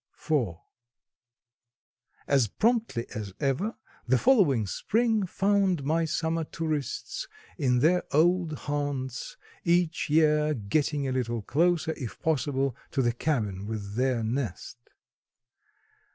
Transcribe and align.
IV. 0.19 0.55
As 2.27 2.47
promptly 2.47 3.05
as 3.13 3.33
ever 3.39 3.75
the 4.07 4.17
following 4.17 4.65
spring 4.65 5.27
found 5.27 5.83
my 5.83 6.05
summer 6.05 6.43
tourists 6.43 7.27
in 7.59 7.81
their 7.81 8.01
old 8.11 8.53
haunts, 8.53 9.37
each 9.63 10.09
year 10.09 10.55
getting 10.55 11.07
a 11.07 11.11
little 11.11 11.43
closer 11.43 11.93
if 11.97 12.19
possible 12.19 12.75
to 12.89 13.03
the 13.03 13.13
cabin 13.13 13.67
with 13.67 13.93
their 13.93 14.23
nest. 14.23 14.77